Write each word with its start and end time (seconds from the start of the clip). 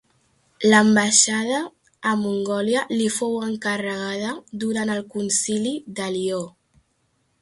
L'ambaixada 0.69 1.59
a 2.11 2.15
Mongòlia 2.21 2.85
li 2.93 3.09
fou 3.17 3.37
encarregada 3.49 4.33
durant 4.65 4.93
el 4.95 5.07
Concili 5.17 5.75
de 6.01 6.09
Lió. 6.17 6.41